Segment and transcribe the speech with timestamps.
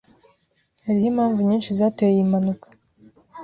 [0.85, 2.67] Hariho impamvu nyinshi zateye iyi mpanuka.